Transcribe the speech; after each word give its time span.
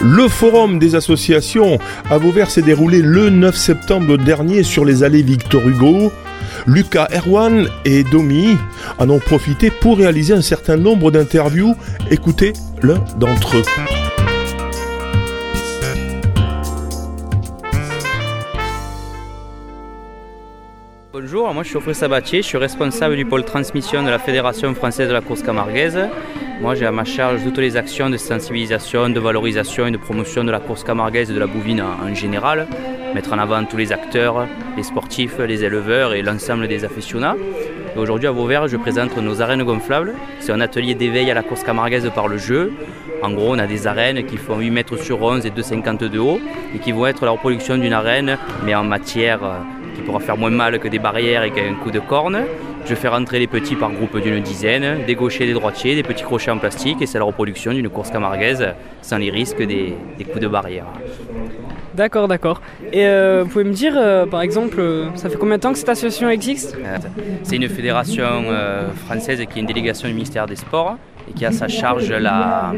Le 0.00 0.28
forum 0.28 0.78
des 0.78 0.94
associations 0.94 1.78
à 2.08 2.18
Vauvert 2.18 2.50
s'est 2.50 2.62
déroulé 2.62 3.02
le 3.02 3.30
9 3.30 3.56
septembre 3.56 4.16
dernier 4.16 4.62
sur 4.62 4.84
les 4.84 5.02
allées 5.02 5.22
Victor 5.22 5.66
Hugo. 5.66 6.12
Lucas 6.66 7.08
Erwan 7.12 7.66
et 7.84 8.04
Domi 8.04 8.56
en 8.98 9.10
ont 9.10 9.18
profité 9.18 9.70
pour 9.70 9.98
réaliser 9.98 10.34
un 10.34 10.42
certain 10.42 10.76
nombre 10.76 11.10
d'interviews. 11.10 11.74
Écoutez 12.10 12.52
l'un 12.82 13.02
d'entre 13.18 13.56
eux. 13.56 13.64
Bonjour, 21.20 21.52
moi 21.52 21.64
je 21.64 21.70
suis 21.70 21.72
Geoffrey 21.72 21.94
Sabatier, 21.94 22.42
je 22.42 22.46
suis 22.46 22.58
responsable 22.58 23.16
du 23.16 23.24
pôle 23.24 23.42
transmission 23.42 24.04
de 24.04 24.08
la 24.08 24.20
Fédération 24.20 24.72
française 24.72 25.08
de 25.08 25.12
la 25.12 25.20
course 25.20 25.42
camarguaise. 25.42 25.98
Moi 26.60 26.76
j'ai 26.76 26.86
à 26.86 26.92
ma 26.92 27.02
charge 27.02 27.42
toutes 27.42 27.58
les 27.58 27.76
actions 27.76 28.08
de 28.08 28.16
sensibilisation, 28.16 29.10
de 29.10 29.18
valorisation 29.18 29.88
et 29.88 29.90
de 29.90 29.96
promotion 29.96 30.44
de 30.44 30.52
la 30.52 30.60
course 30.60 30.84
camarguaise 30.84 31.28
et 31.28 31.34
de 31.34 31.40
la 31.40 31.48
bouvine 31.48 31.82
en 31.82 32.14
général. 32.14 32.68
Mettre 33.16 33.32
en 33.32 33.38
avant 33.38 33.64
tous 33.64 33.76
les 33.76 33.90
acteurs, 33.90 34.46
les 34.76 34.84
sportifs, 34.84 35.38
les 35.40 35.64
éleveurs 35.64 36.14
et 36.14 36.22
l'ensemble 36.22 36.68
des 36.68 36.84
aficionats. 36.84 37.34
Aujourd'hui 37.96 38.28
à 38.28 38.30
Vauvert, 38.30 38.68
je 38.68 38.76
présente 38.76 39.16
nos 39.16 39.42
arènes 39.42 39.64
gonflables. 39.64 40.14
C'est 40.38 40.52
un 40.52 40.60
atelier 40.60 40.94
d'éveil 40.94 41.28
à 41.32 41.34
la 41.34 41.42
course 41.42 41.64
camarguaise 41.64 42.08
par 42.14 42.28
le 42.28 42.38
jeu. 42.38 42.72
En 43.22 43.32
gros, 43.32 43.56
on 43.56 43.58
a 43.58 43.66
des 43.66 43.88
arènes 43.88 44.24
qui 44.24 44.36
font 44.36 44.56
8 44.56 44.70
mètres 44.70 44.96
sur 44.96 45.20
11 45.20 45.44
et 45.44 45.50
2,50 45.50 46.08
de 46.08 46.18
haut 46.20 46.38
et 46.76 46.78
qui 46.78 46.92
vont 46.92 47.08
être 47.08 47.24
la 47.24 47.32
reproduction 47.32 47.76
d'une 47.76 47.92
arène, 47.92 48.38
mais 48.64 48.76
en 48.76 48.84
matière 48.84 49.42
euh, 49.42 49.58
qui 49.98 50.04
pourra 50.04 50.20
faire 50.20 50.36
moins 50.36 50.50
mal 50.50 50.78
que 50.78 50.86
des 50.86 51.00
barrières 51.00 51.42
et 51.42 51.50
qu'un 51.50 51.74
coup 51.82 51.90
de 51.90 51.98
corne. 51.98 52.38
Je 52.86 52.94
fais 52.94 53.08
rentrer 53.08 53.40
les 53.40 53.48
petits 53.48 53.74
par 53.74 53.90
groupe 53.90 54.16
d'une 54.18 54.40
dizaine, 54.40 55.04
des 55.04 55.16
gauchers, 55.16 55.44
des 55.44 55.52
droitiers, 55.52 55.96
des 55.96 56.04
petits 56.04 56.22
crochets 56.22 56.52
en 56.52 56.58
plastique 56.58 57.02
et 57.02 57.06
c'est 57.06 57.18
la 57.18 57.24
reproduction 57.24 57.72
d'une 57.72 57.88
course 57.88 58.10
camarguaise 58.10 58.64
sans 59.02 59.18
les 59.18 59.30
risques 59.30 59.62
des, 59.62 59.94
des 60.16 60.24
coups 60.24 60.40
de 60.40 60.48
barrière. 60.48 60.86
D'accord, 61.94 62.28
d'accord. 62.28 62.62
Et 62.92 63.06
euh, 63.06 63.42
vous 63.42 63.50
pouvez 63.50 63.64
me 63.64 63.72
dire, 63.72 63.94
euh, 63.96 64.24
par 64.24 64.40
exemple, 64.40 64.78
euh, 64.78 65.08
ça 65.16 65.28
fait 65.28 65.36
combien 65.36 65.56
de 65.56 65.62
temps 65.62 65.72
que 65.72 65.78
cette 65.78 65.88
association 65.88 66.30
existe? 66.30 66.78
C'est 67.42 67.56
une 67.56 67.68
fédération 67.68 68.44
française 69.04 69.44
qui 69.50 69.58
est 69.58 69.62
une 69.62 69.66
délégation 69.66 70.06
du 70.06 70.14
ministère 70.14 70.46
des 70.46 70.54
Sports 70.54 70.96
et 71.28 71.32
qui 71.32 71.44
a 71.44 71.52
sa 71.52 71.68
charge 71.68 72.10
la, 72.10 72.72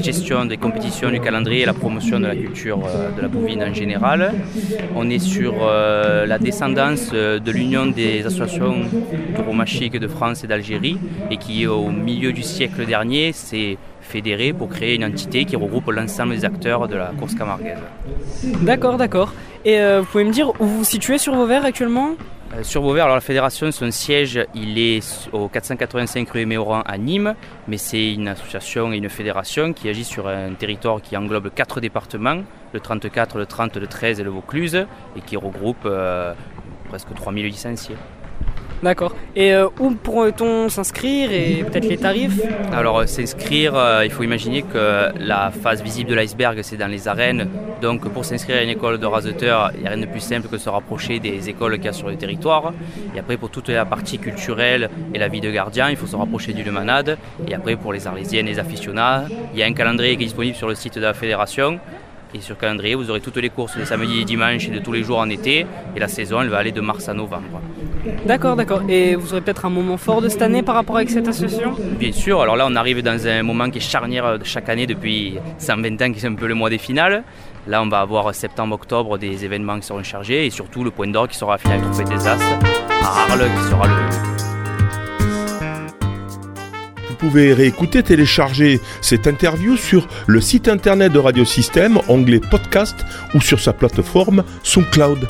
gestion 0.00 0.44
des 0.44 0.56
compétitions, 0.56 1.10
du 1.10 1.20
calendrier 1.20 1.62
et 1.62 1.66
la 1.66 1.74
promotion 1.74 2.20
de 2.20 2.26
la 2.26 2.36
culture 2.36 2.80
euh, 2.86 3.10
de 3.16 3.20
la 3.20 3.28
bovine 3.28 3.62
en 3.62 3.74
général. 3.74 4.32
On 4.94 5.08
est 5.10 5.18
sur 5.18 5.54
euh, 5.62 6.26
la 6.26 6.38
descendance 6.38 7.10
euh, 7.12 7.38
de 7.38 7.50
l'Union 7.50 7.86
des 7.86 8.24
associations 8.26 8.82
tauromachiques 9.36 9.98
de 9.98 10.08
France 10.08 10.44
et 10.44 10.46
d'Algérie 10.46 10.98
et 11.30 11.36
qui, 11.36 11.66
au 11.66 11.90
milieu 11.90 12.32
du 12.32 12.42
siècle 12.42 12.86
dernier, 12.86 13.32
s'est 13.32 13.76
fédérée 14.00 14.52
pour 14.52 14.68
créer 14.68 14.96
une 14.96 15.04
entité 15.04 15.44
qui 15.44 15.56
regroupe 15.56 15.90
l'ensemble 15.90 16.34
des 16.34 16.44
acteurs 16.44 16.88
de 16.88 16.96
la 16.96 17.12
course 17.18 17.34
camarguaise. 17.34 17.78
D'accord, 18.62 18.96
d'accord. 18.96 19.32
Et 19.64 19.78
vous 19.98 20.06
pouvez 20.06 20.24
me 20.24 20.32
dire 20.32 20.50
où 20.58 20.64
vous 20.64 20.78
vous 20.78 20.84
situez 20.84 21.18
sur 21.18 21.34
Vauvert 21.34 21.64
actuellement? 21.64 22.10
Euh, 22.12 22.39
Sur 22.62 22.82
Vauvert, 22.82 23.04
alors 23.04 23.14
la 23.14 23.20
fédération, 23.20 23.70
son 23.70 23.92
siège, 23.92 24.44
il 24.54 24.76
est 24.76 25.28
au 25.32 25.48
485 25.48 26.28
rue 26.30 26.46
Méoran 26.46 26.82
à 26.82 26.98
Nîmes, 26.98 27.36
mais 27.68 27.78
c'est 27.78 28.12
une 28.12 28.26
association 28.26 28.92
et 28.92 28.96
une 28.96 29.08
fédération 29.08 29.72
qui 29.72 29.88
agit 29.88 30.04
sur 30.04 30.26
un 30.26 30.54
territoire 30.54 31.00
qui 31.00 31.16
englobe 31.16 31.50
quatre 31.54 31.80
départements, 31.80 32.42
le 32.72 32.80
34, 32.80 33.38
le 33.38 33.46
30, 33.46 33.76
le 33.76 33.86
13 33.86 34.18
et 34.18 34.24
le 34.24 34.30
Vaucluse, 34.30 34.84
et 35.16 35.20
qui 35.20 35.36
regroupe 35.36 35.86
euh, 35.86 36.34
presque 36.88 37.14
3000 37.14 37.46
licenciés. 37.46 37.96
D'accord. 38.82 39.14
Et 39.36 39.52
euh, 39.52 39.68
où 39.78 39.90
pourrait-on 39.90 40.70
s'inscrire 40.70 41.30
et 41.32 41.64
peut-être 41.64 41.86
les 41.86 41.98
tarifs? 41.98 42.40
Alors 42.72 43.00
euh, 43.00 43.06
s'inscrire, 43.06 43.74
euh, 43.76 44.06
il 44.06 44.10
faut 44.10 44.22
imaginer 44.22 44.62
que 44.62 45.10
la 45.18 45.50
phase 45.50 45.82
visible 45.82 46.08
de 46.08 46.14
l'iceberg, 46.14 46.58
c'est 46.62 46.78
dans 46.78 46.86
les 46.86 47.06
arènes. 47.06 47.46
Donc 47.82 48.08
pour 48.08 48.24
s'inscrire 48.24 48.56
à 48.56 48.62
une 48.62 48.70
école 48.70 48.98
de 48.98 49.04
raseteurs, 49.04 49.70
il 49.74 49.82
n'y 49.82 49.86
a 49.86 49.90
rien 49.90 50.00
de 50.00 50.06
plus 50.06 50.20
simple 50.20 50.48
que 50.48 50.56
de 50.56 50.60
se 50.60 50.70
rapprocher 50.70 51.18
des 51.18 51.50
écoles 51.50 51.76
qu'il 51.76 51.86
y 51.86 51.88
a 51.88 51.92
sur 51.92 52.08
le 52.08 52.16
territoire. 52.16 52.72
Et 53.14 53.18
après 53.18 53.36
pour 53.36 53.50
toute 53.50 53.68
la 53.68 53.84
partie 53.84 54.18
culturelle 54.18 54.88
et 55.12 55.18
la 55.18 55.28
vie 55.28 55.42
de 55.42 55.50
gardien, 55.50 55.90
il 55.90 55.96
faut 55.96 56.06
se 56.06 56.16
rapprocher 56.16 56.54
du 56.54 56.62
Lemanade. 56.62 57.18
Et 57.46 57.54
après 57.54 57.76
pour 57.76 57.92
les 57.92 58.06
arlésiennes 58.06 58.46
les 58.46 58.58
aficionats, 58.58 59.24
il 59.52 59.60
y 59.60 59.62
a 59.62 59.66
un 59.66 59.74
calendrier 59.74 60.16
qui 60.16 60.22
est 60.22 60.26
disponible 60.26 60.56
sur 60.56 60.68
le 60.68 60.74
site 60.74 60.94
de 60.94 61.02
la 61.02 61.12
fédération. 61.12 61.78
Et 62.34 62.40
sur 62.40 62.54
le 62.54 62.60
calendrier, 62.60 62.94
vous 62.94 63.10
aurez 63.10 63.20
toutes 63.20 63.36
les 63.38 63.50
courses 63.50 63.76
les 63.76 63.84
samedis 63.84 64.20
et 64.20 64.24
dimanches 64.24 64.68
et 64.68 64.70
de 64.70 64.78
tous 64.78 64.92
les 64.92 65.02
jours 65.02 65.18
en 65.18 65.28
été. 65.28 65.66
Et 65.96 66.00
la 66.00 66.08
saison, 66.08 66.42
elle 66.42 66.48
va 66.48 66.58
aller 66.58 66.72
de 66.72 66.80
mars 66.80 67.08
à 67.08 67.14
novembre. 67.14 67.60
D'accord, 68.24 68.56
d'accord. 68.56 68.82
Et 68.88 69.14
vous 69.14 69.32
aurez 69.32 69.42
peut-être 69.42 69.64
un 69.64 69.70
moment 69.70 69.96
fort 69.96 70.22
de 70.22 70.28
cette 70.28 70.42
année 70.42 70.62
par 70.62 70.74
rapport 70.74 70.96
avec 70.96 71.10
cette 71.10 71.28
association? 71.28 71.74
Bien 71.98 72.12
sûr, 72.12 72.40
alors 72.40 72.56
là 72.56 72.66
on 72.68 72.74
arrive 72.76 73.02
dans 73.02 73.26
un 73.26 73.42
moment 73.42 73.68
qui 73.68 73.78
est 73.78 73.82
charnière 73.82 74.38
de 74.38 74.44
chaque 74.44 74.68
année 74.68 74.86
depuis 74.86 75.38
120 75.58 76.02
ans 76.02 76.12
qui 76.12 76.24
est 76.24 76.28
un 76.28 76.34
peu 76.34 76.46
le 76.46 76.54
mois 76.54 76.70
des 76.70 76.78
finales. 76.78 77.24
Là 77.66 77.82
on 77.82 77.88
va 77.88 78.00
avoir 78.00 78.34
septembre-octobre 78.34 79.18
des 79.18 79.44
événements 79.44 79.78
qui 79.78 79.86
seront 79.86 80.02
chargés 80.02 80.46
et 80.46 80.50
surtout 80.50 80.82
le 80.82 80.90
point 80.90 81.08
d'or 81.08 81.28
qui 81.28 81.36
sera 81.36 81.52
la 81.52 81.58
finale 81.58 81.82
Trophée 81.82 82.04
des 82.04 82.26
As 82.26 82.38
à 83.02 83.22
Arles 83.28 83.48
qui 83.58 83.68
sera 83.68 83.86
le... 83.86 84.39
Vous 87.20 87.28
pouvez 87.28 87.52
réécouter, 87.52 88.02
télécharger 88.02 88.80
cette 89.02 89.26
interview 89.26 89.76
sur 89.76 90.08
le 90.26 90.40
site 90.40 90.68
internet 90.68 91.12
de 91.12 91.18
Radio 91.18 91.44
Système, 91.44 91.98
onglet 92.08 92.40
podcast 92.40 93.04
ou 93.34 93.42
sur 93.42 93.60
sa 93.60 93.74
plateforme 93.74 94.42
SoundCloud. 94.62 95.28